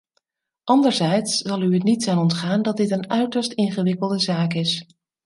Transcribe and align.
Anderzijds 0.63 1.37
zal 1.37 1.61
het 1.61 1.71
u 1.71 1.77
niet 1.77 2.03
zijn 2.03 2.17
ontgaan 2.17 2.61
dat 2.61 2.77
dit 2.77 2.91
een 2.91 3.09
uiterst 3.09 3.51
ingewikkelde 3.51 4.19
zaak 4.19 4.53
is. 4.53 4.85